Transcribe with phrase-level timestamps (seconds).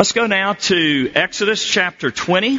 [0.00, 2.58] Let's go now to Exodus chapter 20.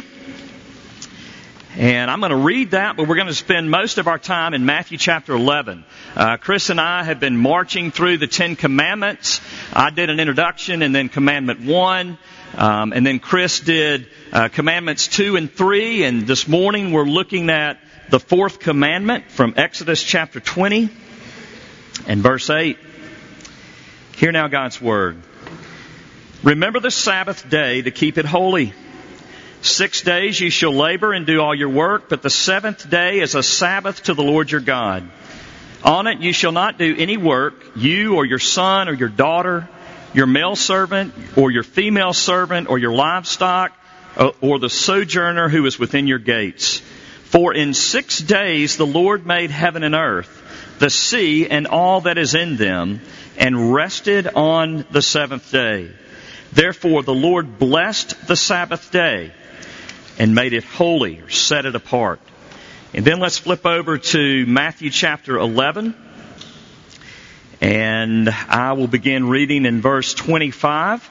[1.76, 4.54] And I'm going to read that, but we're going to spend most of our time
[4.54, 5.84] in Matthew chapter 11.
[6.14, 9.40] Uh, Chris and I have been marching through the Ten Commandments.
[9.72, 12.16] I did an introduction and then Commandment 1.
[12.56, 16.04] Um, and then Chris did uh, Commandments 2 and 3.
[16.04, 20.90] And this morning we're looking at the fourth commandment from Exodus chapter 20
[22.06, 22.78] and verse 8.
[24.14, 25.20] Hear now God's Word.
[26.42, 28.72] Remember the Sabbath day to keep it holy.
[29.60, 33.36] Six days you shall labor and do all your work, but the seventh day is
[33.36, 35.08] a Sabbath to the Lord your God.
[35.84, 39.68] On it you shall not do any work, you or your son or your daughter,
[40.14, 43.72] your male servant or your female servant or your livestock
[44.16, 46.78] uh, or the sojourner who is within your gates.
[47.24, 52.18] For in six days the Lord made heaven and earth, the sea and all that
[52.18, 53.00] is in them,
[53.38, 55.92] and rested on the seventh day.
[56.52, 59.32] Therefore the Lord blessed the Sabbath day
[60.18, 62.20] and made it holy or set it apart.
[62.94, 65.94] And then let's flip over to Matthew chapter 11.
[67.62, 71.10] And I will begin reading in verse 25.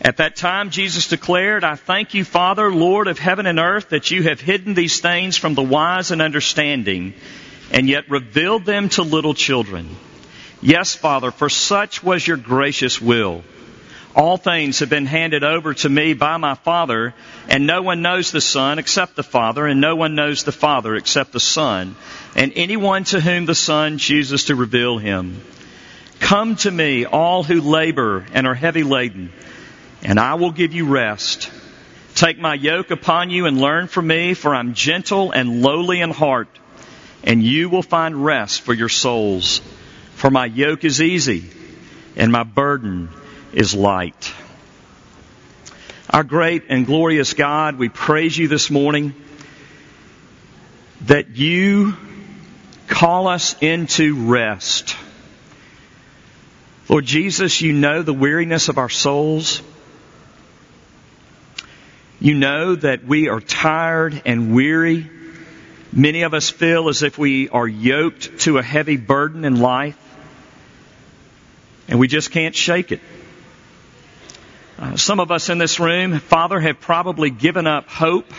[0.00, 4.10] At that time, Jesus declared, I thank you, Father, Lord of heaven and earth, that
[4.10, 7.14] you have hidden these things from the wise and understanding,
[7.72, 9.94] and yet revealed them to little children.
[10.60, 13.44] Yes, Father, for such was your gracious will.
[14.16, 17.14] All things have been handed over to me by my Father,
[17.48, 20.96] and no one knows the Son except the Father, and no one knows the Father
[20.96, 21.94] except the Son,
[22.34, 25.40] and anyone to whom the Son chooses to reveal him.
[26.18, 29.32] Come to me, all who labor and are heavy laden,
[30.02, 31.52] and I will give you rest.
[32.16, 36.10] Take my yoke upon you and learn from me, for I'm gentle and lowly in
[36.10, 36.48] heart,
[37.22, 39.60] and you will find rest for your souls.
[40.18, 41.48] For my yoke is easy
[42.16, 43.08] and my burden
[43.52, 44.34] is light.
[46.10, 49.14] Our great and glorious God, we praise you this morning
[51.02, 51.94] that you
[52.88, 54.96] call us into rest.
[56.88, 59.62] Lord Jesus, you know the weariness of our souls.
[62.18, 65.08] You know that we are tired and weary.
[65.92, 69.96] Many of us feel as if we are yoked to a heavy burden in life
[71.88, 73.00] and we just can't shake it.
[74.78, 78.30] Uh, some of us in this room, Father, have probably given up hope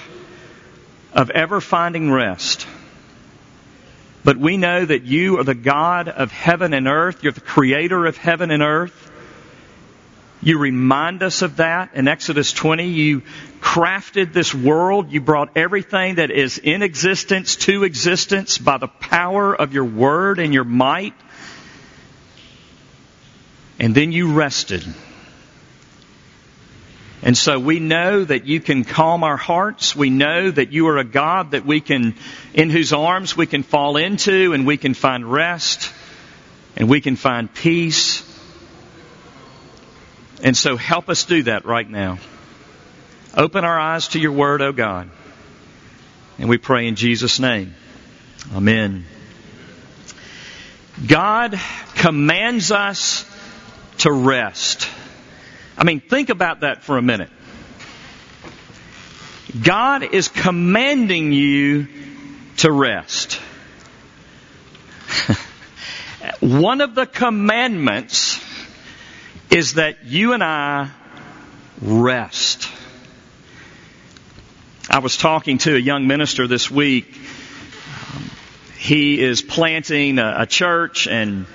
[1.11, 2.65] of ever finding rest.
[4.23, 7.23] But we know that you are the God of heaven and earth.
[7.23, 9.11] You're the creator of heaven and earth.
[10.41, 12.87] You remind us of that in Exodus 20.
[12.87, 13.23] You
[13.59, 15.11] crafted this world.
[15.11, 20.39] You brought everything that is in existence to existence by the power of your word
[20.39, 21.13] and your might.
[23.79, 24.85] And then you rested.
[27.21, 29.95] And so we know that you can calm our hearts.
[29.95, 32.15] We know that you are a God that we can,
[32.53, 35.91] in whose arms we can fall into and we can find rest
[36.75, 38.23] and we can find peace.
[40.41, 42.19] And so help us do that right now.
[43.35, 45.09] Open our eyes to your word, O oh God.
[46.37, 47.75] And we pray in Jesus' name.
[48.53, 49.05] Amen.
[51.05, 51.59] God
[51.95, 53.25] commands us
[53.99, 54.87] to rest.
[55.77, 57.29] I mean, think about that for a minute.
[59.63, 61.87] God is commanding you
[62.57, 63.35] to rest.
[66.39, 68.43] One of the commandments
[69.49, 70.89] is that you and I
[71.81, 72.69] rest.
[74.89, 77.17] I was talking to a young minister this week.
[78.77, 81.45] He is planting a, church and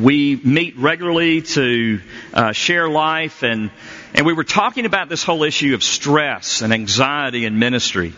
[0.00, 2.00] we meet regularly to
[2.34, 3.70] uh, share life and
[4.14, 8.14] and we were talking about this whole issue of stress and anxiety in ministry.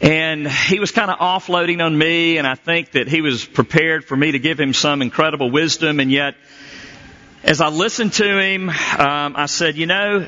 [0.00, 4.04] And he was kind of offloading on me and i think that he was prepared
[4.04, 6.34] for me to give him some incredible wisdom and yet
[7.44, 10.26] as i listened to him um, i said you know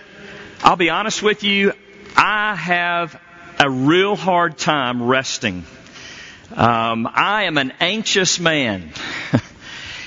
[0.62, 1.72] i'll be honest with you
[2.16, 3.20] i have
[3.58, 5.64] a real hard time resting.
[6.54, 8.92] Um, i am an anxious man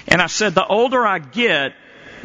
[0.10, 1.74] And I said, the older I get,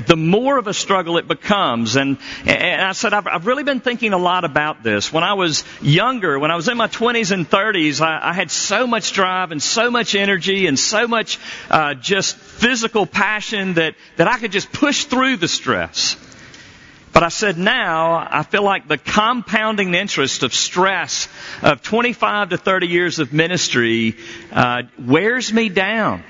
[0.06, 1.96] the more of a struggle it becomes.
[1.96, 5.12] And, and I said, I've, I've, really been thinking a lot about this.
[5.12, 8.50] When I was younger, when I was in my 20s and 30s, I, I had
[8.50, 11.38] so much drive and so much energy and so much
[11.70, 16.16] uh, just physical passion that, that I could just push through the stress.
[17.12, 21.28] But I said now, I feel like the compounding interest of stress
[21.62, 24.16] of 25 to 30 years of ministry
[24.50, 26.24] uh, wears me down.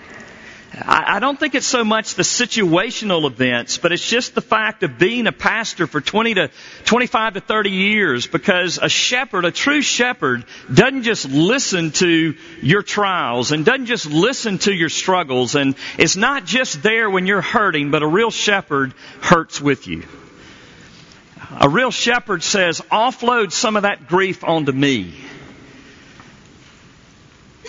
[0.83, 4.99] I don't think it's so much the situational events, but it's just the fact of
[4.99, 6.51] being a pastor for 20 to
[6.85, 12.83] 25 to 30 years because a shepherd, a true shepherd, doesn't just listen to your
[12.83, 17.41] trials and doesn't just listen to your struggles and it's not just there when you're
[17.41, 20.03] hurting, but a real shepherd hurts with you.
[21.61, 25.15] A real shepherd says, offload some of that grief onto me.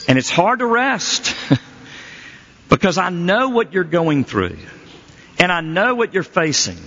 [0.07, 1.35] And it's hard to rest.
[2.69, 4.57] Because I know what you're going through.
[5.39, 6.77] And I know what you're facing.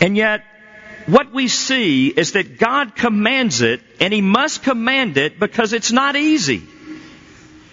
[0.00, 0.44] And yet,
[1.06, 5.92] what we see is that God commands it, and He must command it because it's
[5.92, 6.62] not easy.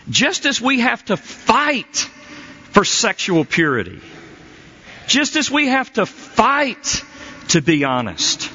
[0.09, 2.07] Just as we have to fight
[2.71, 4.01] for sexual purity.
[5.07, 7.03] Just as we have to fight
[7.49, 8.49] to be honest.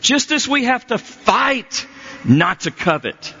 [0.00, 1.86] Just as we have to fight
[2.24, 3.34] not to covet.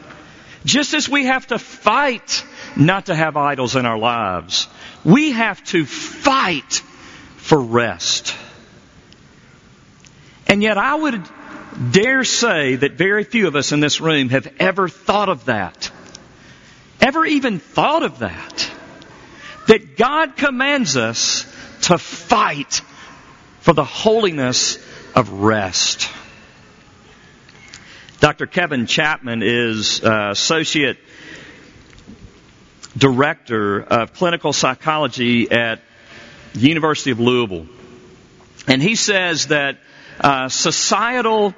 [0.64, 2.44] Just as we have to fight
[2.76, 4.68] not to have idols in our lives.
[5.04, 6.82] We have to fight
[7.36, 8.34] for rest.
[10.46, 11.22] And yet I would
[11.90, 15.90] dare say that very few of us in this room have ever thought of that.
[17.00, 18.70] Ever even thought of that.
[19.68, 21.44] That God commands us
[21.82, 22.80] to fight
[23.60, 24.76] for the holiness
[25.14, 26.08] of rest.
[28.20, 28.46] Dr.
[28.46, 30.98] Kevin Chapman is uh, associate
[32.96, 35.80] director of clinical psychology at
[36.54, 37.66] the University of Louisville.
[38.66, 39.78] And he says that
[40.20, 41.54] uh, societal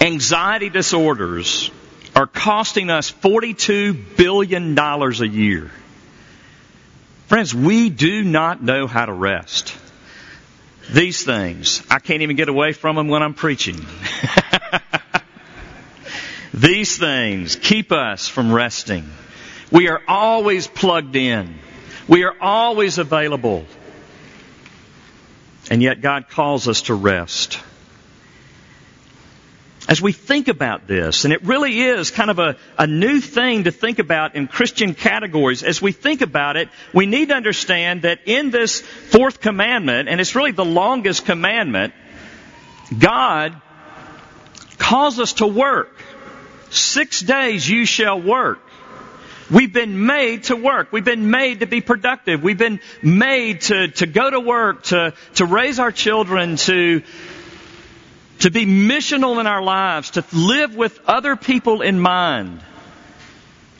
[0.00, 1.70] anxiety disorders
[2.14, 5.70] are costing us $42 billion a year.
[7.26, 9.76] Friends, we do not know how to rest.
[10.92, 13.80] These things, I can't even get away from them when I'm preaching.
[16.54, 19.10] These things keep us from resting.
[19.70, 21.58] We are always plugged in.
[22.08, 23.64] We are always available.
[25.70, 27.58] And yet God calls us to rest.
[29.88, 33.64] As we think about this, and it really is kind of a, a new thing
[33.64, 38.02] to think about in Christian categories, as we think about it, we need to understand
[38.02, 41.94] that in this fourth commandment, and it's really the longest commandment,
[42.96, 43.60] God
[44.78, 46.00] calls us to work.
[46.70, 48.65] Six days you shall work.
[49.50, 50.92] We've been made to work.
[50.92, 52.42] We've been made to be productive.
[52.42, 57.02] We've been made to, to go to work, to, to raise our children, to,
[58.40, 62.60] to be missional in our lives, to live with other people in mind.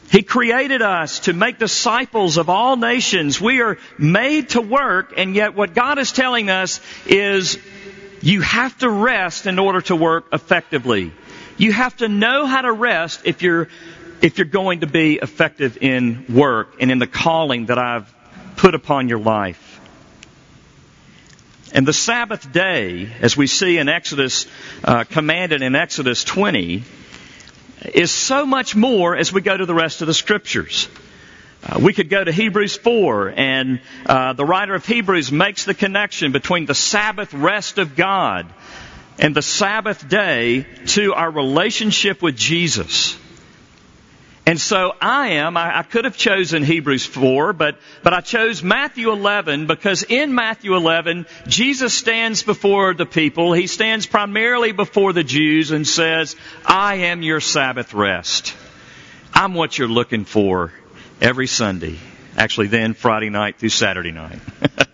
[0.09, 3.41] He created us to make disciples of all nations.
[3.41, 7.59] We are made to work, and yet what God is telling us is
[8.23, 11.12] you have to rest in order to work effectively.
[11.59, 13.69] You have to know how to rest if you're
[14.23, 18.13] if you're going to be effective in work and in the calling that I've
[18.57, 19.81] put upon your life.
[21.73, 24.47] And the Sabbath day, as we see in Exodus,
[24.83, 26.83] uh, commanded in Exodus 20,
[27.93, 30.89] is so much more as we go to the rest of the scriptures.
[31.62, 35.75] Uh, we could go to Hebrews 4, and uh, the writer of Hebrews makes the
[35.75, 38.47] connection between the Sabbath rest of God
[39.19, 43.19] and the Sabbath day to our relationship with Jesus.
[44.49, 48.63] And so I am, I, I, could have chosen Hebrews 4, but, but I chose
[48.63, 53.53] Matthew 11 because in Matthew 11, Jesus stands before the people.
[53.53, 58.55] He stands primarily before the Jews and says, I am your Sabbath rest.
[59.35, 60.73] I'm what you're looking for
[61.21, 61.99] every Sunday.
[62.37, 64.38] Actually then Friday night through Saturday night.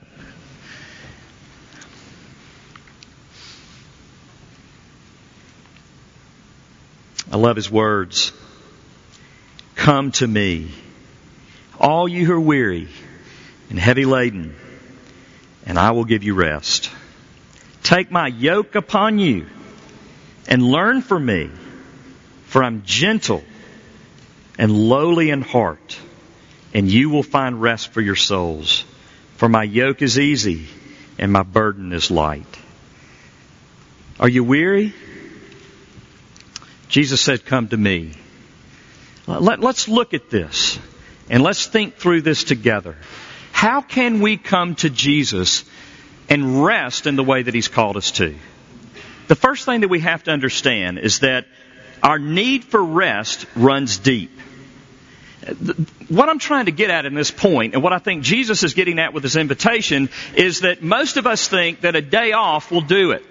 [7.31, 8.33] I love his words.
[9.83, 10.71] Come to me,
[11.77, 12.87] all you who are weary
[13.69, 14.55] and heavy laden,
[15.67, 16.89] and I will give you rest.
[17.83, 19.47] Take my yoke upon you
[20.47, 21.51] and learn from me,
[22.45, 23.43] for I'm gentle
[24.57, 25.99] and lowly in heart,
[26.73, 28.85] and you will find rest for your souls.
[29.37, 30.69] For my yoke is easy
[31.19, 32.57] and my burden is light.
[34.21, 34.95] Are you weary?
[36.89, 38.13] Jesus said, come to me.
[39.41, 40.79] Let, us look at this
[41.31, 42.97] and let's think through this together.
[43.53, 45.65] How can we come to Jesus
[46.29, 48.35] and rest in the way that He's called us to?
[49.29, 51.47] The first thing that we have to understand is that
[52.03, 54.31] our need for rest runs deep.
[56.09, 58.75] What I'm trying to get at in this point, and what I think Jesus is
[58.75, 62.71] getting at with his invitation, is that most of us think that a day off
[62.71, 63.25] will do it.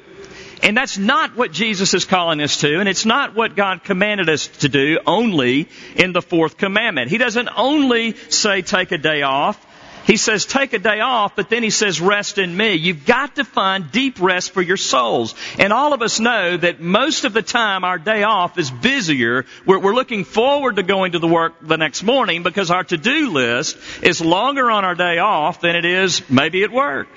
[0.63, 4.29] And that's not what Jesus is calling us to, and it's not what God commanded
[4.29, 7.09] us to do only in the fourth commandment.
[7.09, 9.65] He doesn't only say take a day off.
[10.05, 12.73] He says take a day off, but then he says rest in me.
[12.73, 15.35] You've got to find deep rest for your souls.
[15.59, 19.45] And all of us know that most of the time our day off is busier.
[19.65, 23.29] We're, we're looking forward to going to the work the next morning because our to-do
[23.29, 27.07] list is longer on our day off than it is maybe at work.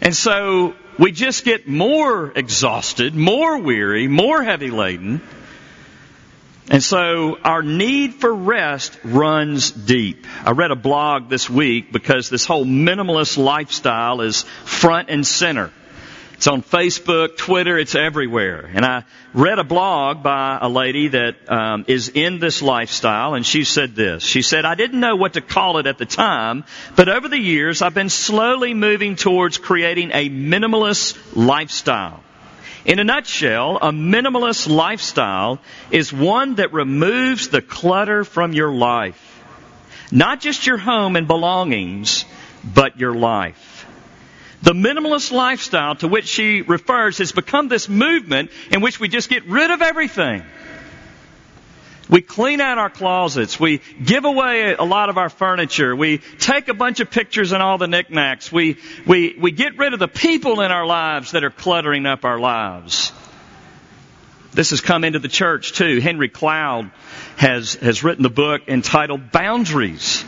[0.00, 5.20] And so we just get more exhausted, more weary, more heavy laden.
[6.70, 10.26] And so our need for rest runs deep.
[10.44, 15.70] I read a blog this week because this whole minimalist lifestyle is front and center.
[16.34, 18.68] It's on Facebook, Twitter, it's everywhere.
[18.74, 23.46] And I read a blog by a lady that um, is in this lifestyle, and
[23.46, 24.22] she said this.
[24.24, 26.64] She said, I didn't know what to call it at the time,
[26.96, 32.22] but over the years I've been slowly moving towards creating a minimalist lifestyle.
[32.84, 35.60] In a nutshell, a minimalist lifestyle
[35.90, 39.20] is one that removes the clutter from your life.
[40.10, 42.26] Not just your home and belongings,
[42.62, 43.73] but your life.
[44.64, 49.28] The minimalist lifestyle to which she refers has become this movement in which we just
[49.28, 50.42] get rid of everything.
[52.08, 53.60] We clean out our closets.
[53.60, 55.94] We give away a lot of our furniture.
[55.94, 58.50] We take a bunch of pictures and all the knickknacks.
[58.50, 62.24] We, we, we get rid of the people in our lives that are cluttering up
[62.24, 63.12] our lives.
[64.52, 66.00] This has come into the church too.
[66.00, 66.90] Henry Cloud
[67.36, 70.24] has, has written the book entitled Boundaries.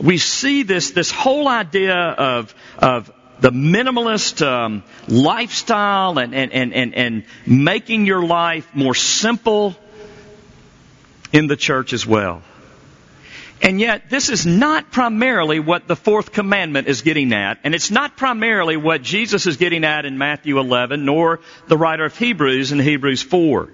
[0.00, 6.74] We see this, this whole idea of, of the minimalist um, lifestyle and, and, and,
[6.74, 9.76] and, and making your life more simple
[11.32, 12.42] in the church as well.
[13.62, 17.90] And yet, this is not primarily what the fourth commandment is getting at, and it's
[17.90, 22.72] not primarily what Jesus is getting at in Matthew 11, nor the writer of Hebrews
[22.72, 23.68] in Hebrews 4.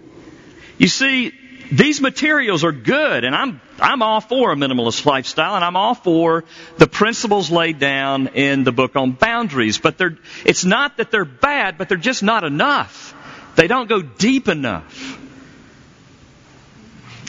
[0.78, 1.33] You see,
[1.70, 5.94] these materials are good, and I'm, I'm all for a minimalist lifestyle, and I'm all
[5.94, 6.44] for
[6.78, 11.25] the principles laid down in the book on boundaries, but they're, it's not that they're
[11.25, 13.14] bad, but they're just not enough.
[13.56, 15.18] They don't go deep enough.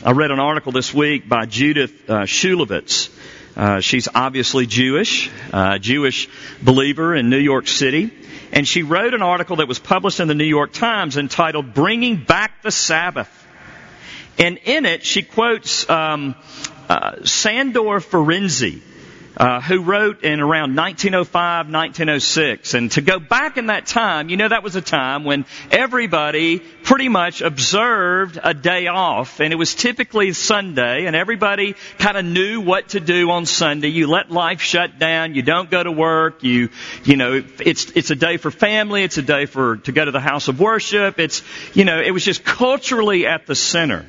[0.03, 3.09] I read an article this week by Judith uh, Shulevitz.
[3.55, 6.29] Uh, she's obviously Jewish, uh, Jewish
[6.61, 8.13] believer in New York City.
[8.51, 12.17] And she wrote an article that was published in the New York Times entitled Bringing
[12.17, 13.46] Back the Sabbath.
[14.37, 16.35] And in it, she quotes um,
[16.89, 18.81] uh, Sandor Ferenczi,
[19.35, 22.73] uh, who wrote in around 1905, 1906.
[22.73, 26.59] And to go back in that time, you know, that was a time when everybody
[26.59, 32.25] pretty much observed a day off, and it was typically Sunday, and everybody kind of
[32.25, 33.89] knew what to do on Sunday.
[33.89, 35.35] You let life shut down.
[35.35, 36.43] You don't go to work.
[36.43, 36.69] You,
[37.03, 39.03] you know, it's it's a day for family.
[39.03, 41.19] It's a day for to go to the house of worship.
[41.19, 41.43] It's,
[41.75, 44.05] you know, it was just culturally at the center.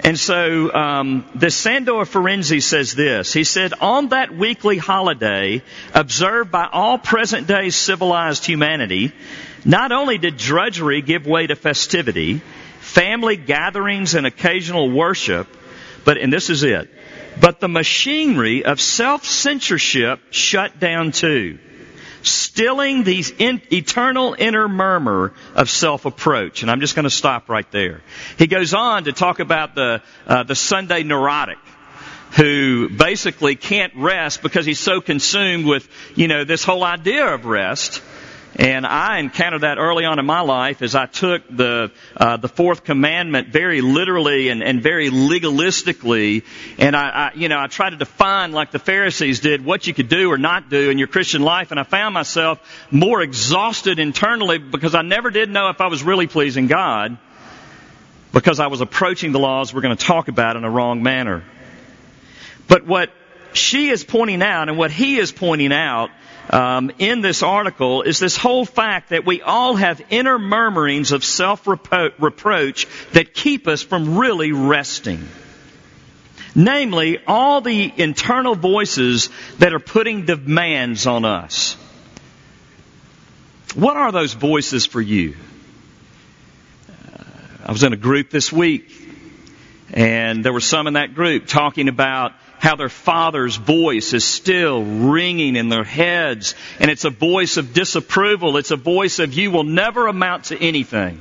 [0.00, 3.32] And so um, the Sandor Ferenczi says this.
[3.32, 5.62] He said, on that weekly holiday
[5.92, 9.12] observed by all present day civilized humanity,
[9.64, 12.40] not only did drudgery give way to festivity,
[12.80, 15.48] family gatherings and occasional worship,
[16.04, 16.88] but, and this is it,
[17.40, 21.58] but the machinery of self-censorship shut down too
[22.22, 26.62] stilling the in, eternal inner murmur of self-approach.
[26.62, 28.02] And I'm just going to stop right there.
[28.38, 31.58] He goes on to talk about the, uh, the Sunday neurotic
[32.36, 37.46] who basically can't rest because he's so consumed with, you know, this whole idea of
[37.46, 38.02] rest
[38.56, 42.48] and I encountered that early on in my life as I took the uh, the
[42.48, 46.44] fourth commandment very literally and, and very legalistically,
[46.78, 49.94] and I, I you know I tried to define like the Pharisees did what you
[49.94, 52.58] could do or not do in your Christian life, and I found myself
[52.90, 57.18] more exhausted internally because I never did know if I was really pleasing God
[58.32, 61.44] because I was approaching the laws we're going to talk about in a wrong manner.
[62.66, 63.10] But what
[63.52, 66.10] she is pointing out and what he is pointing out
[66.50, 71.24] um, in this article is this whole fact that we all have inner murmurings of
[71.24, 75.28] self-reproach that keep us from really resting.
[76.54, 81.76] Namely, all the internal voices that are putting demands on us.
[83.74, 85.36] What are those voices for you?
[86.88, 87.22] Uh,
[87.66, 88.90] I was in a group this week,
[89.98, 94.84] and there were some in that group talking about how their father's voice is still
[94.84, 96.54] ringing in their heads.
[96.78, 98.58] And it's a voice of disapproval.
[98.58, 101.20] It's a voice of you will never amount to anything.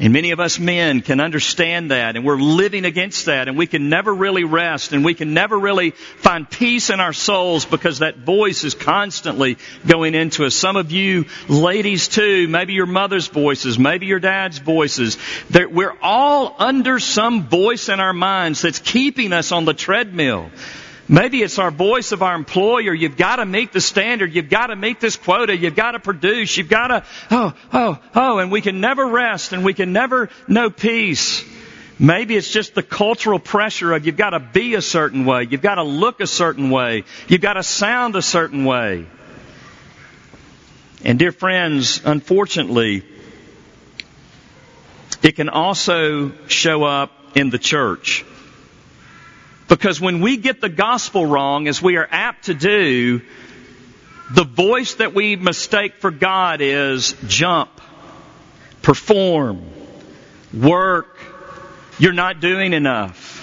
[0.00, 3.66] And many of us men can understand that and we're living against that and we
[3.66, 7.98] can never really rest and we can never really find peace in our souls because
[7.98, 10.54] that voice is constantly going into us.
[10.54, 15.18] Some of you ladies too, maybe your mother's voices, maybe your dad's voices.
[15.52, 20.50] We're all under some voice in our minds that's keeping us on the treadmill.
[21.08, 22.92] Maybe it's our voice of our employer.
[22.92, 24.34] You've got to meet the standard.
[24.34, 25.56] You've got to meet this quota.
[25.56, 26.56] You've got to produce.
[26.56, 30.28] You've got to, oh, oh, oh, and we can never rest and we can never
[30.46, 31.44] know peace.
[31.98, 35.46] Maybe it's just the cultural pressure of you've got to be a certain way.
[35.50, 37.04] You've got to look a certain way.
[37.26, 39.06] You've got to sound a certain way.
[41.04, 43.02] And dear friends, unfortunately,
[45.22, 48.24] it can also show up in the church.
[49.68, 53.20] Because when we get the gospel wrong, as we are apt to do,
[54.30, 57.70] the voice that we mistake for God is jump,
[58.82, 59.62] perform,
[60.52, 61.18] work.
[61.98, 63.36] You're not doing enough.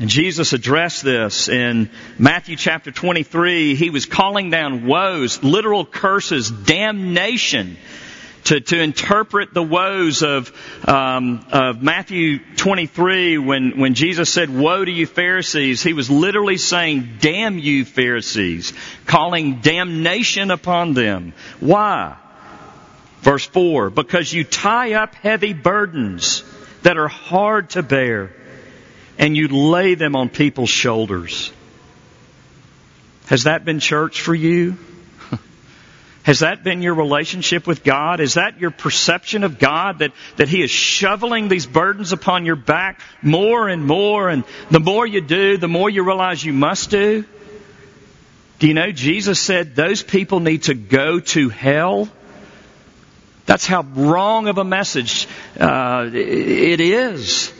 [0.00, 3.76] And Jesus addressed this in Matthew chapter 23.
[3.76, 7.76] He was calling down woes, literal curses, damnation
[8.44, 10.52] to, to interpret the woes of,
[10.86, 16.58] um, of Matthew 23 when, when Jesus said, Woe to you Pharisees, he was literally
[16.58, 18.72] saying, Damn you Pharisees,
[19.06, 21.32] calling damnation upon them.
[21.60, 22.16] Why?
[23.22, 26.44] Verse 4, because you tie up heavy burdens
[26.82, 28.30] that are hard to bear
[29.18, 31.50] and you lay them on people's shoulders.
[33.26, 34.76] Has that been church for you?
[36.24, 38.18] Has that been your relationship with God?
[38.18, 42.56] Is that your perception of God that, that He is shoveling these burdens upon your
[42.56, 46.90] back more and more and the more you do, the more you realize you must
[46.90, 47.26] do?
[48.58, 52.08] Do you know Jesus said those people need to go to hell?
[53.44, 55.28] That's how wrong of a message
[55.60, 57.52] uh, it is.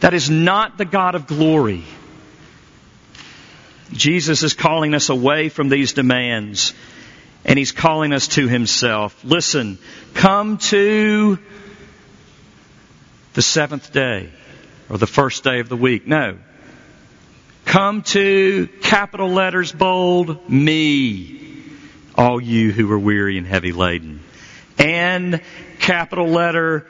[0.00, 1.84] That is not the God of glory.
[3.92, 6.74] Jesus is calling us away from these demands
[7.44, 9.24] and He's calling us to Himself.
[9.24, 9.78] Listen,
[10.14, 11.38] come to
[13.34, 14.30] the seventh day
[14.88, 16.06] or the first day of the week.
[16.06, 16.38] No.
[17.64, 21.64] Come to capital letters bold, me,
[22.14, 24.20] all you who are weary and heavy laden.
[24.78, 25.40] And
[25.80, 26.86] capital letter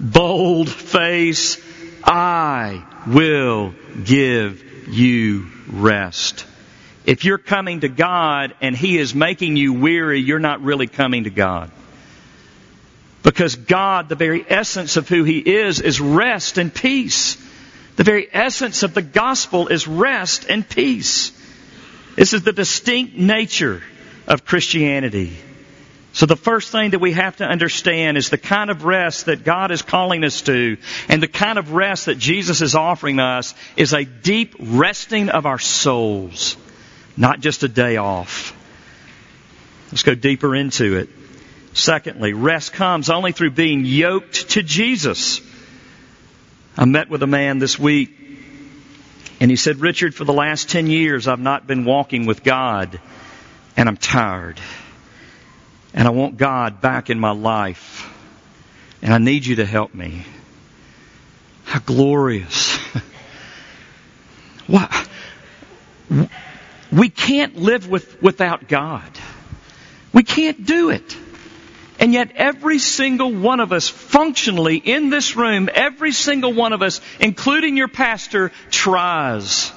[0.00, 1.58] bold face,
[2.04, 3.74] I will
[4.04, 6.46] give you rest.
[7.08, 11.24] If you're coming to God and He is making you weary, you're not really coming
[11.24, 11.70] to God.
[13.22, 17.42] Because God, the very essence of who He is, is rest and peace.
[17.96, 21.32] The very essence of the gospel is rest and peace.
[22.14, 23.82] This is the distinct nature
[24.26, 25.34] of Christianity.
[26.12, 29.44] So the first thing that we have to understand is the kind of rest that
[29.44, 30.76] God is calling us to
[31.08, 35.46] and the kind of rest that Jesus is offering us is a deep resting of
[35.46, 36.58] our souls
[37.18, 38.54] not just a day off.
[39.90, 41.08] Let's go deeper into it.
[41.74, 45.40] Secondly, rest comes only through being yoked to Jesus.
[46.76, 48.14] I met with a man this week
[49.40, 53.00] and he said, Richard, for the last 10 years I've not been walking with God
[53.76, 54.60] and I'm tired.
[55.94, 58.14] And I want God back in my life.
[59.02, 60.24] And I need you to help me.
[61.64, 62.76] How glorious.
[64.66, 65.08] what?
[66.92, 69.10] We can't live with, without God.
[70.12, 71.16] We can't do it.
[72.00, 76.80] And yet every single one of us functionally in this room, every single one of
[76.80, 79.72] us, including your pastor, tries.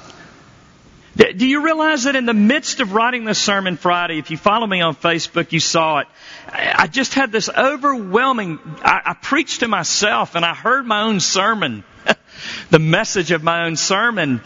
[1.15, 4.65] Do you realize that in the midst of writing this sermon Friday, if you follow
[4.65, 6.07] me on Facebook, you saw it.
[6.47, 11.19] I just had this overwhelming, I, I preached to myself and I heard my own
[11.19, 11.83] sermon,
[12.69, 14.41] the message of my own sermon.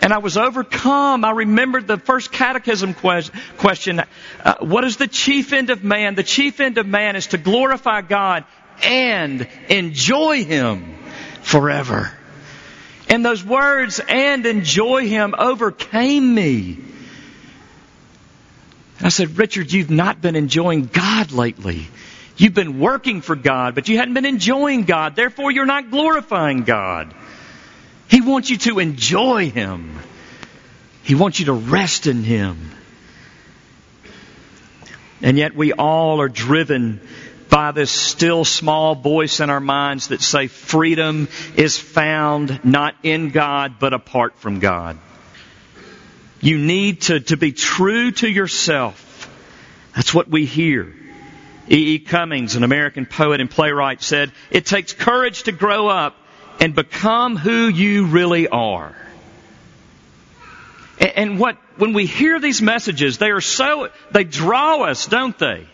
[0.00, 1.24] And I was overcome.
[1.24, 4.00] I remembered the first catechism question.
[4.44, 6.14] Uh, what is the chief end of man?
[6.14, 8.44] The chief end of man is to glorify God
[8.82, 10.94] and enjoy Him
[11.42, 12.12] forever.
[13.08, 16.78] And those words, and enjoy Him, overcame me.
[19.00, 21.86] I said, Richard, you've not been enjoying God lately.
[22.36, 25.16] You've been working for God, but you hadn't been enjoying God.
[25.16, 27.14] Therefore, you're not glorifying God.
[28.08, 29.98] He wants you to enjoy Him.
[31.02, 32.70] He wants you to rest in Him.
[35.20, 37.00] And yet we all are driven
[37.48, 43.30] by this still small voice in our minds that say freedom is found not in
[43.30, 44.98] God, but apart from God.
[46.40, 49.04] You need to, to be true to yourself.
[49.94, 50.94] That's what we hear.
[51.70, 51.94] E.
[51.94, 51.98] E.
[51.98, 56.16] Cummings, an American poet and playwright, said, It takes courage to grow up
[56.60, 58.94] and become who you really are.
[61.00, 65.66] And what, when we hear these messages, they are so, they draw us, don't they?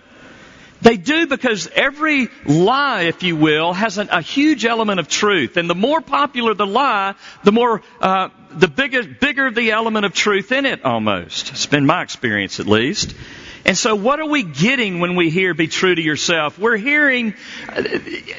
[0.82, 5.56] They do because every lie, if you will, has an, a huge element of truth.
[5.56, 10.12] And the more popular the lie, the more, uh, the bigger, bigger the element of
[10.12, 11.52] truth in it almost.
[11.52, 13.14] It's been my experience at least.
[13.66, 16.58] And so what are we getting when we hear be true to yourself?
[16.58, 17.34] We're hearing
[17.68, 17.82] uh,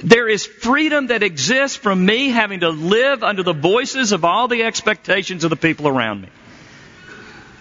[0.04, 4.48] there is freedom that exists from me having to live under the voices of all
[4.48, 6.30] the expectations of the people around me.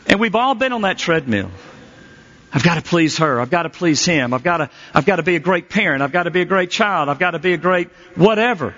[0.06, 1.50] And we've all been on that treadmill.
[2.52, 3.40] I've got to please her.
[3.40, 4.34] I've got to please him.
[4.34, 6.02] I've got to, I've got to be a great parent.
[6.02, 7.08] I've got to be a great child.
[7.08, 8.74] I've got to be a great whatever.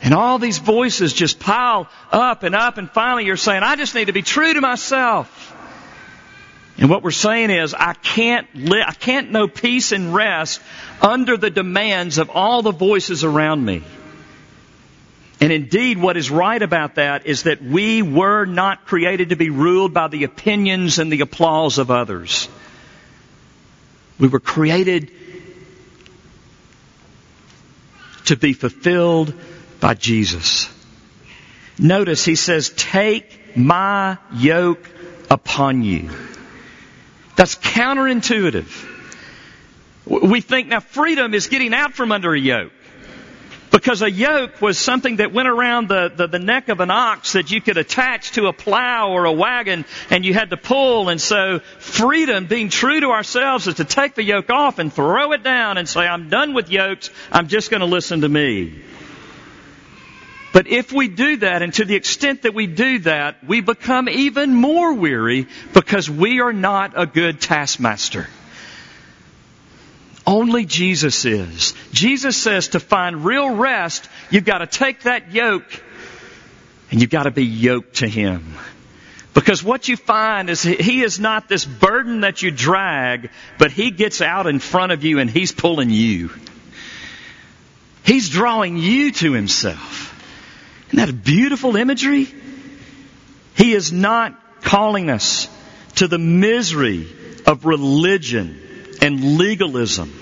[0.00, 3.94] And all these voices just pile up and up and finally you're saying, I just
[3.94, 5.37] need to be true to myself.
[6.78, 10.60] And what we're saying is, I can't li- I can't know peace and rest
[11.02, 13.82] under the demands of all the voices around me.
[15.40, 19.50] And indeed, what is right about that is that we were not created to be
[19.50, 22.48] ruled by the opinions and the applause of others.
[24.18, 25.12] We were created
[28.26, 29.32] to be fulfilled
[29.80, 30.68] by Jesus.
[31.78, 34.90] Notice he says, take my yoke
[35.30, 36.10] upon you.
[37.38, 38.66] That's counterintuitive.
[40.06, 42.72] We think now freedom is getting out from under a yoke.
[43.70, 47.34] Because a yoke was something that went around the, the, the, neck of an ox
[47.34, 51.10] that you could attach to a plow or a wagon and you had to pull.
[51.10, 55.30] And so freedom, being true to ourselves, is to take the yoke off and throw
[55.30, 57.10] it down and say, I'm done with yokes.
[57.30, 58.82] I'm just going to listen to me.
[60.52, 64.08] But if we do that, and to the extent that we do that, we become
[64.08, 68.26] even more weary because we are not a good taskmaster.
[70.26, 71.74] Only Jesus is.
[71.92, 75.82] Jesus says to find real rest, you've got to take that yoke
[76.90, 78.54] and you've got to be yoked to Him.
[79.34, 83.90] Because what you find is He is not this burden that you drag, but He
[83.90, 86.30] gets out in front of you and He's pulling you.
[88.04, 90.07] He's drawing you to Himself.
[90.88, 92.28] Isn't that a beautiful imagery?
[93.56, 95.48] He is not calling us
[95.96, 97.06] to the misery
[97.46, 98.58] of religion
[99.02, 100.12] and legalism.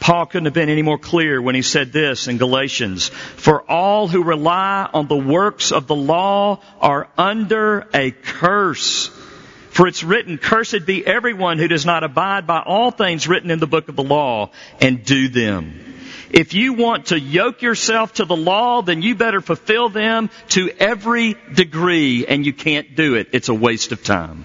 [0.00, 3.08] Paul couldn't have been any more clear when he said this in Galatians.
[3.08, 9.08] For all who rely on the works of the law are under a curse.
[9.70, 13.60] For it's written, cursed be everyone who does not abide by all things written in
[13.60, 15.93] the book of the law and do them.
[16.34, 20.68] If you want to yoke yourself to the law, then you better fulfill them to
[20.68, 23.28] every degree, and you can't do it.
[23.30, 24.44] It's a waste of time.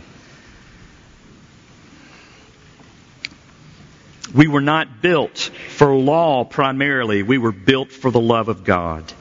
[4.36, 7.24] We were not built for law primarily.
[7.24, 9.12] We were built for the love of God.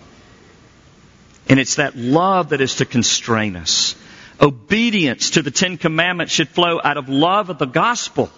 [1.48, 3.96] And it's that love that is to constrain us.
[4.42, 8.31] Obedience to the Ten Commandments should flow out of love of the gospel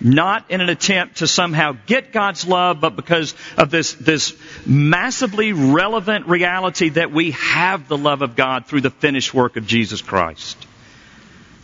[0.00, 5.52] not in an attempt to somehow get God's love, but because of this, this massively
[5.52, 10.02] relevant reality that we have the love of God through the finished work of Jesus
[10.02, 10.56] Christ.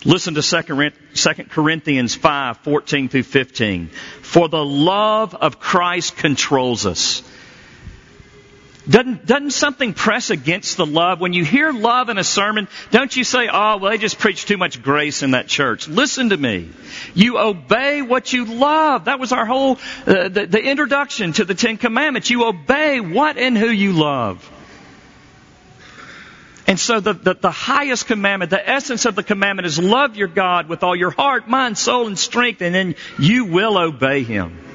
[0.04, 3.88] Listen to 2 Corinthians 5, 14 through 15.
[4.22, 7.22] For the love of Christ controls us
[8.90, 11.20] doesn't, doesn't something press against the love?
[11.20, 14.46] When you hear love in a sermon, don't you say, oh, well, they just preach
[14.46, 15.86] too much grace in that church.
[15.86, 16.68] Listen to me.
[17.14, 19.04] You obey what you love.
[19.04, 22.30] That was our whole, uh, the, the introduction to the Ten Commandments.
[22.30, 24.50] You obey what and who you love.
[26.66, 30.28] And so the, the, the, highest commandment, the essence of the commandment is love your
[30.28, 34.69] God with all your heart, mind, soul, and strength, and then you will obey Him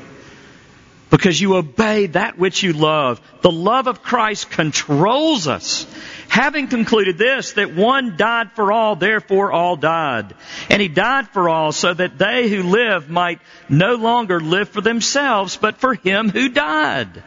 [1.15, 3.21] because you obey that which you love.
[3.39, 5.88] The love of Christ controls us.
[6.28, 10.36] Having concluded this, that one died for all, therefore all died.
[10.69, 14.82] And he died for all so that they who live might no longer live for
[14.82, 17.23] themselves, but for him who died.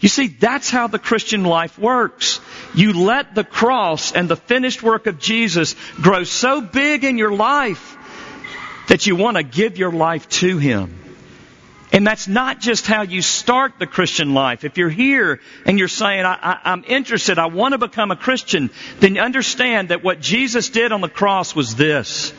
[0.00, 2.40] You see, that's how the Christian life works.
[2.74, 7.32] You let the cross and the finished work of Jesus grow so big in your
[7.32, 7.96] life
[8.88, 11.05] that you want to give your life to Him.
[11.96, 14.64] And that's not just how you start the Christian life.
[14.64, 18.68] If you're here and you're saying, I, am interested, I want to become a Christian,
[19.00, 22.34] then understand that what Jesus did on the cross was this.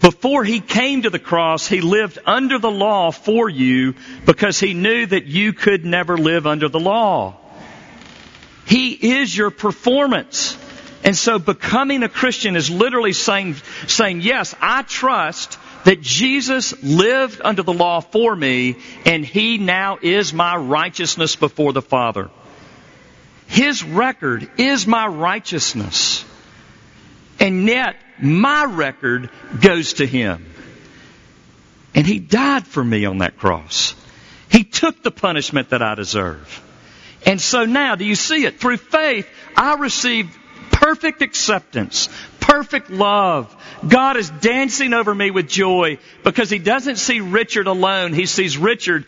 [0.00, 4.72] Before he came to the cross, he lived under the law for you because he
[4.72, 7.36] knew that you could never live under the law.
[8.64, 10.56] He is your performance.
[11.04, 13.56] And so becoming a Christian is literally saying,
[13.88, 19.98] saying, yes, I trust that Jesus lived under the law for me and he now
[20.00, 22.30] is my righteousness before the Father.
[23.46, 26.24] His record is my righteousness.
[27.40, 30.46] And yet, my record goes to him.
[31.94, 33.94] And he died for me on that cross.
[34.50, 36.62] He took the punishment that I deserve.
[37.26, 38.60] And so now, do you see it?
[38.60, 40.36] Through faith, I received
[40.90, 42.08] perfect acceptance,
[42.40, 43.54] perfect love.
[43.86, 48.12] God is dancing over me with joy because He doesn't see Richard alone.
[48.12, 49.04] He sees Richard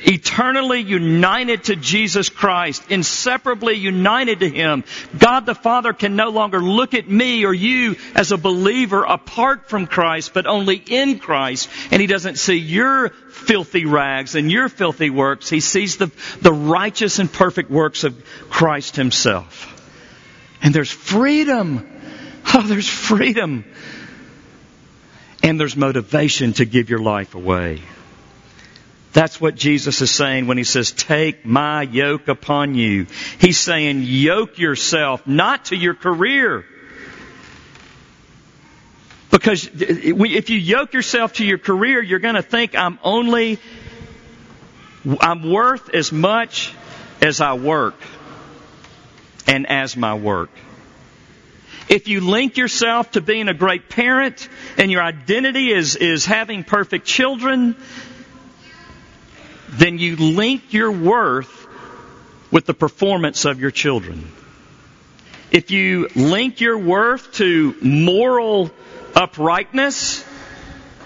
[0.00, 4.82] eternally united to Jesus Christ, inseparably united to Him.
[5.16, 9.68] God the Father can no longer look at me or you as a believer apart
[9.68, 11.68] from Christ, but only in Christ.
[11.92, 15.48] And He doesn't see your filthy rags and your filthy works.
[15.48, 16.10] He sees the,
[16.42, 19.76] the righteous and perfect works of Christ Himself.
[20.62, 21.86] And there's freedom.
[22.52, 23.64] Oh, there's freedom.
[25.40, 27.80] And there's motivation to give your life away.
[29.12, 33.06] That's what Jesus is saying when he says, take my yoke upon you.
[33.38, 36.64] He's saying, yoke yourself not to your career.
[39.30, 43.58] Because if you yoke yourself to your career, you're going to think I'm only,
[45.20, 46.72] I'm worth as much
[47.20, 47.94] as I work
[49.50, 50.50] and as my work.
[51.88, 56.62] If you link yourself to being a great parent and your identity is, is having
[56.62, 57.74] perfect children,
[59.70, 61.66] then you link your worth
[62.52, 64.30] with the performance of your children.
[65.50, 68.70] If you link your worth to moral
[69.16, 70.24] uprightness,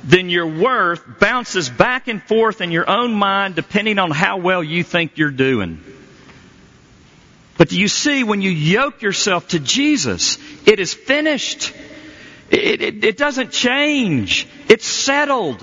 [0.05, 4.63] then your worth bounces back and forth in your own mind depending on how well
[4.63, 5.81] you think you're doing.
[7.57, 11.73] But do you see, when you yoke yourself to Jesus, it is finished.
[12.51, 14.49] It, it, it, doesn't change.
[14.69, 15.63] It's settled.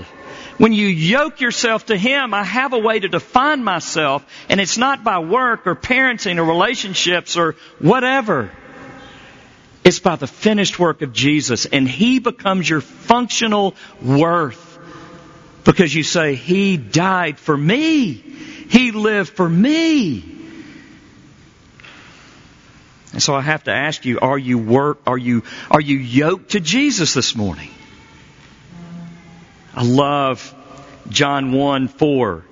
[0.58, 4.77] When you yoke yourself to Him, I have a way to define myself, and it's
[4.77, 8.51] not by work or parenting or relationships or whatever.
[9.84, 14.69] It's by the finished work of Jesus, and He becomes your functional worth.
[15.63, 18.13] Because you say, He died for me.
[18.13, 20.40] He lived for me.
[23.13, 26.52] And so I have to ask you, are you work, are you, are you yoked
[26.52, 27.69] to Jesus this morning?
[29.74, 30.56] I love
[31.10, 32.45] John 1 4.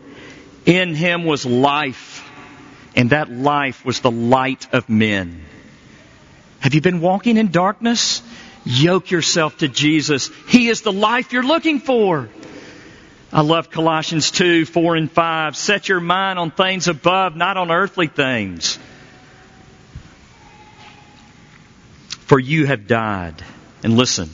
[0.65, 2.30] In him was life,
[2.95, 5.45] and that life was the light of men.
[6.60, 8.22] Have you been walking in darkness?
[8.65, 10.30] Yoke yourself to Jesus.
[10.48, 12.30] He is the life you're looking for.
[13.32, 15.56] I love Colossians 2, 4 and 5.
[15.56, 18.80] Set your mind on things above, not on earthly things.
[22.30, 23.44] For you have died.
[23.82, 24.30] And listen,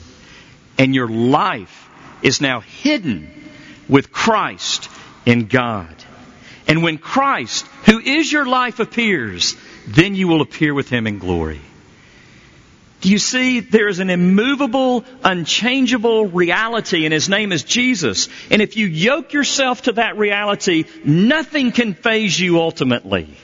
[0.76, 1.88] and your life
[2.20, 3.30] is now hidden
[3.88, 4.90] with Christ
[5.24, 5.94] in God.
[6.68, 9.56] And when Christ, who is your life, appears,
[9.86, 11.62] then you will appear with him in glory.
[13.00, 18.28] Do you see there is an immovable, unchangeable reality and his name is Jesus.
[18.50, 23.34] And if you yoke yourself to that reality, nothing can faze you ultimately.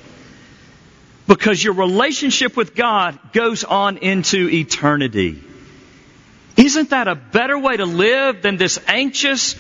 [1.27, 5.43] Because your relationship with God goes on into eternity.
[6.57, 9.57] Isn't that a better way to live than this anxious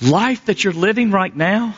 [0.00, 1.74] life that you're living right now?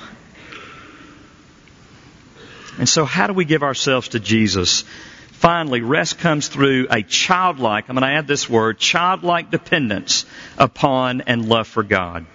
[2.78, 4.84] And so how do we give ourselves to Jesus?
[5.32, 10.26] Finally, rest comes through a childlike, I'm going to add this word, childlike dependence
[10.58, 12.26] upon and love for God.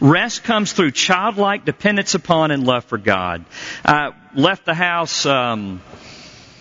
[0.00, 3.44] Rest comes through childlike dependence upon and love for God.
[3.84, 5.80] I left the house um,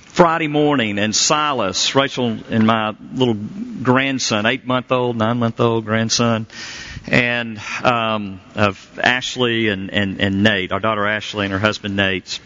[0.05, 3.35] Friday morning, and Silas, Rachel, and my little
[3.83, 6.47] grandson, eight month old, nine month old grandson,
[7.05, 12.39] and um, of Ashley and, and, and Nate, our daughter Ashley and her husband Nate.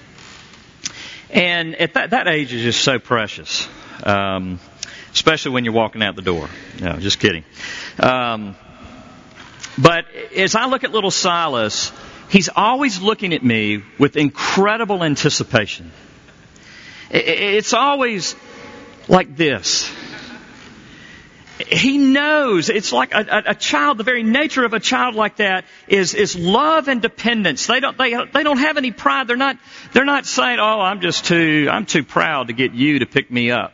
[1.29, 3.69] And at that, that age is just so precious,
[4.03, 4.59] um,
[5.13, 6.49] especially when you're walking out the door.
[6.81, 7.45] No, just kidding.
[7.99, 8.55] Um,
[9.77, 10.05] but
[10.35, 11.93] as I look at little Silas,
[12.31, 15.91] he's always looking at me with incredible anticipation.
[17.09, 18.35] It's always
[19.09, 19.91] like this.
[21.67, 23.99] He knows it's like a, a, child.
[23.99, 27.67] The very nature of a child like that is is love and dependence.
[27.67, 29.27] They don't they they don't have any pride.
[29.27, 29.57] They're not
[29.91, 33.29] they're not saying, "Oh, I'm just too I'm too proud to get you to pick
[33.29, 33.73] me up.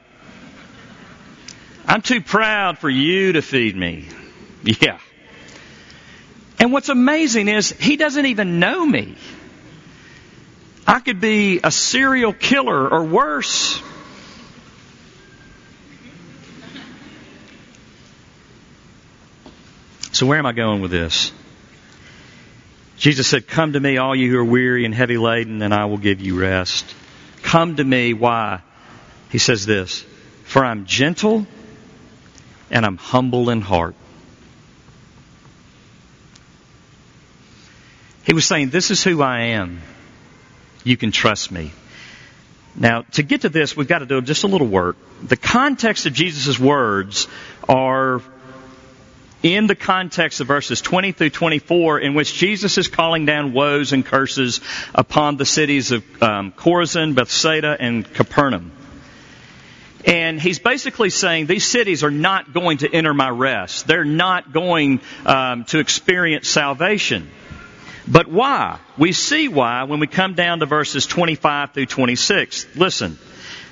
[1.86, 4.08] I'm too proud for you to feed me."
[4.82, 4.98] Yeah,
[6.60, 9.16] and what's amazing is he doesn't even know me.
[10.88, 13.82] I could be a serial killer or worse.
[20.14, 21.32] So, where am I going with this?
[22.98, 25.86] Jesus said, Come to me, all you who are weary and heavy laden, and I
[25.86, 26.86] will give you rest.
[27.44, 28.14] Come to me.
[28.14, 28.62] Why?
[29.30, 30.04] He says this
[30.46, 31.46] For I'm gentle
[32.72, 33.96] and I'm humble in heart.
[38.28, 39.82] He was saying, This is who I am.
[40.84, 41.72] You can trust me.
[42.76, 44.98] Now, to get to this, we've got to do just a little work.
[45.24, 47.30] The context of Jesus' words
[47.70, 48.22] are
[49.44, 53.94] in the context of verses 20 through 24, in which Jesus is calling down woes
[53.94, 54.60] and curses
[54.94, 58.74] upon the cities of um, Chorazin, Bethsaida, and Capernaum.
[60.04, 63.88] And he's basically saying these cities are not going to enter my rest.
[63.88, 67.32] They're not going um, to experience salvation.
[68.08, 68.80] But why?
[68.98, 72.76] We see why when we come down to verses 25 through 26.
[72.76, 73.18] Listen.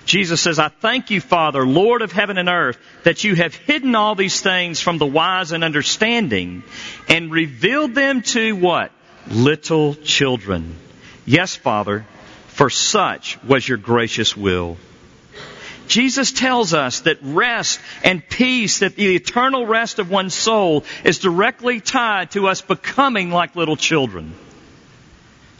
[0.05, 3.95] Jesus says, I thank you, Father, Lord of heaven and earth, that you have hidden
[3.95, 6.63] all these things from the wise and understanding
[7.09, 8.91] and revealed them to what?
[9.27, 10.75] Little children.
[11.25, 12.05] Yes, Father,
[12.47, 14.77] for such was your gracious will.
[15.87, 21.19] Jesus tells us that rest and peace, that the eternal rest of one's soul is
[21.19, 24.33] directly tied to us becoming like little children.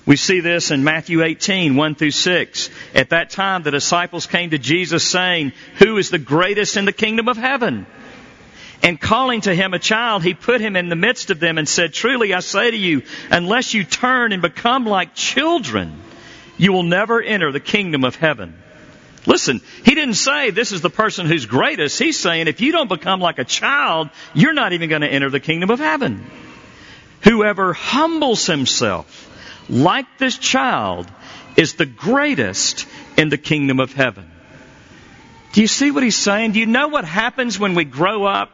[0.06, 2.70] We see this in Matthew 18, 1 through 6.
[2.94, 6.92] At that time, the disciples came to Jesus saying, Who is the greatest in the
[6.92, 7.88] kingdom of heaven?
[8.84, 11.68] And calling to him a child, he put him in the midst of them and
[11.68, 16.00] said, Truly I say to you, unless you turn and become like children,
[16.58, 18.62] you will never enter the kingdom of heaven.
[19.28, 21.98] Listen, he didn't say this is the person who's greatest.
[21.98, 25.30] He's saying if you don't become like a child, you're not even going to enter
[25.30, 26.26] the kingdom of heaven.
[27.24, 29.32] Whoever humbles himself
[29.68, 31.10] like this child
[31.58, 32.86] is the greatest
[33.18, 34.30] in the kingdom of heaven.
[35.54, 36.52] Do you see what he's saying?
[36.52, 38.52] Do you know what happens when we grow up?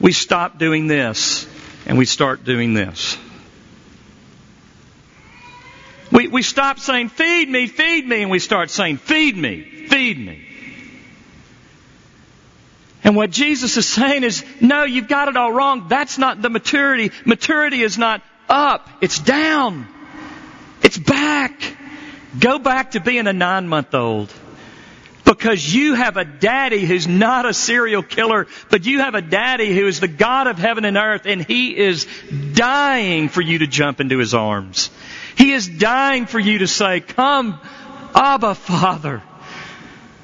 [0.00, 1.46] We stop doing this
[1.84, 3.18] and we start doing this.
[6.30, 10.46] We, stop saying, feed me, feed me, and we start saying, feed me, feed me.
[13.02, 15.88] And what Jesus is saying is, no, you've got it all wrong.
[15.88, 17.12] That's not the maturity.
[17.24, 19.86] Maturity is not up, it's down.
[20.82, 21.76] It's back.
[22.38, 24.32] Go back to being a nine month old.
[25.24, 29.72] Because you have a daddy who's not a serial killer, but you have a daddy
[29.74, 32.06] who is the God of heaven and earth, and he is
[32.52, 34.90] dying for you to jump into his arms.
[35.40, 37.58] He is dying for you to say, Come,
[38.14, 39.22] Abba, Father.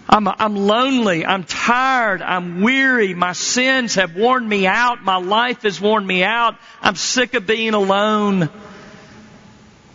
[0.06, 1.24] I'm, I'm lonely.
[1.24, 2.20] I'm tired.
[2.20, 3.14] I'm weary.
[3.14, 5.02] My sins have worn me out.
[5.02, 6.56] My life has worn me out.
[6.82, 8.50] I'm sick of being alone.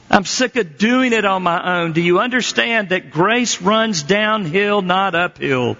[0.09, 1.93] I'm sick of doing it on my own.
[1.93, 5.77] Do you understand that grace runs downhill, not uphill?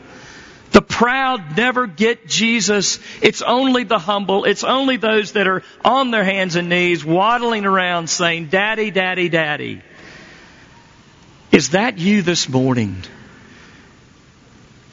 [0.71, 2.99] The proud never get Jesus.
[3.21, 4.45] It's only the humble.
[4.45, 9.27] It's only those that are on their hands and knees waddling around saying, Daddy, Daddy,
[9.27, 9.81] Daddy.
[11.51, 13.03] Is that you this morning?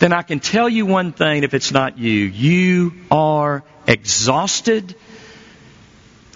[0.01, 2.13] Then I can tell you one thing if it's not you.
[2.13, 4.97] You are exhausted.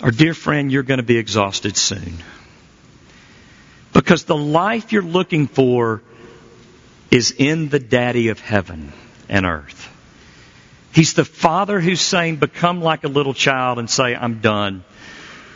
[0.00, 2.18] Or dear friend, you're going to be exhausted soon.
[3.92, 6.00] Because the life you're looking for
[7.10, 8.92] is in the daddy of heaven
[9.32, 9.88] and earth.
[10.94, 14.84] He's the father who's saying, become like a little child and say, I'm done.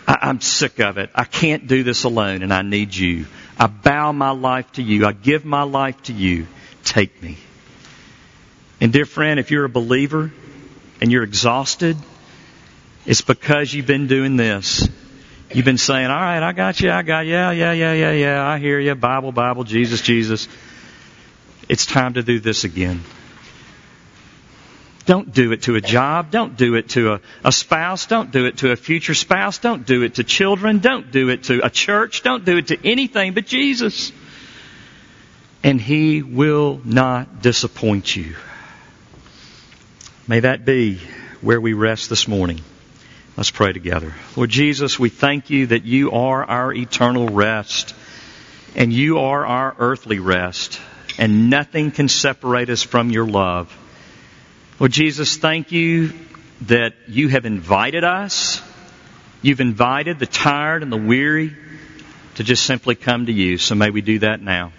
[0.08, 1.10] I, am sick of it.
[1.14, 3.26] I can't do this alone and I need you.
[3.58, 5.04] I bow my life to you.
[5.04, 6.46] I give my life to you.
[6.84, 7.36] Take me.
[8.80, 10.32] And dear friend, if you're a believer
[11.02, 11.98] and you're exhausted,
[13.04, 14.88] it's because you've been doing this.
[15.52, 18.12] You've been saying, all right, I got you, I got you, yeah, yeah, yeah, yeah,
[18.12, 20.48] yeah, I hear you, Bible, Bible, Jesus, Jesus.
[21.68, 23.02] It's time to do this again.
[25.06, 26.32] Don't do it to a job.
[26.32, 28.06] Don't do it to a, a, spouse.
[28.06, 29.58] Don't do it to a future spouse.
[29.58, 30.80] Don't do it to children.
[30.80, 32.22] Don't do it to a church.
[32.22, 34.10] Don't do it to anything but Jesus.
[35.62, 38.34] And He will not disappoint you.
[40.26, 40.98] May that be
[41.40, 42.60] where we rest this morning.
[43.36, 44.12] Let's pray together.
[44.34, 47.94] Lord Jesus, we thank you that you are our eternal rest
[48.74, 50.80] and you are our earthly rest
[51.16, 53.72] and nothing can separate us from your love.
[54.78, 56.12] Lord Jesus, thank you
[56.62, 58.60] that you have invited us.
[59.40, 61.56] You've invited the tired and the weary
[62.34, 63.56] to just simply come to you.
[63.56, 64.72] So may we do that now.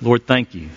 [0.00, 0.68] Lord, thank you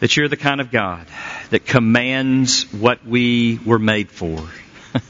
[0.00, 1.06] that you're the kind of God
[1.50, 4.38] that commands what we were made for.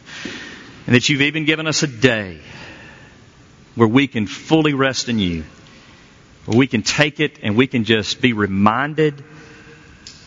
[0.87, 2.41] And that you've even given us a day
[3.77, 5.45] where we can fully rest in you.
[6.47, 9.23] Where we can take it and we can just be reminded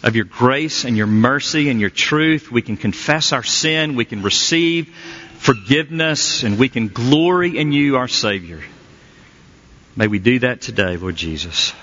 [0.04, 2.51] of your grace and your mercy and your truth.
[2.51, 3.95] We can confess our sin.
[3.95, 4.93] We can receive
[5.38, 8.62] forgiveness and we can glory in you, our Savior.
[9.95, 11.74] May we do that today, Lord Jesus.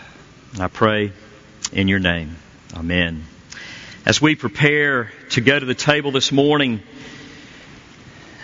[0.58, 1.12] I pray
[1.72, 2.36] in your name.
[2.74, 3.24] Amen.
[4.04, 6.82] As we prepare to go to the table this morning,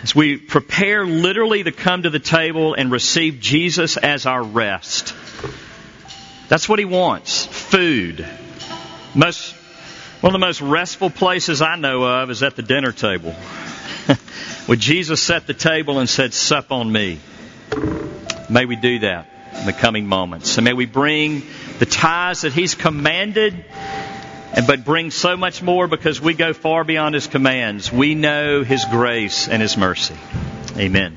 [0.03, 5.13] as we prepare literally to come to the table and receive Jesus as our rest,
[6.47, 7.45] that's what he wants.
[7.45, 8.25] Food.
[9.15, 9.56] Most,
[10.21, 13.33] one of the most restful places I know of is at the dinner table.
[14.65, 17.19] when Jesus set the table and said, Sup on me.
[18.49, 19.27] May we do that
[19.59, 20.57] in the coming moments.
[20.57, 21.43] And may we bring
[21.77, 23.63] the ties that He's commanded,
[24.53, 27.91] and but bring so much more because we go far beyond His commands.
[27.91, 30.15] We know His grace and His mercy.
[30.77, 31.15] Amen.